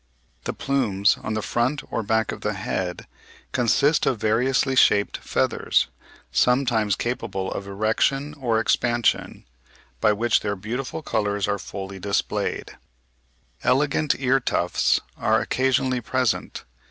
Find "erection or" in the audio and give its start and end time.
7.67-8.59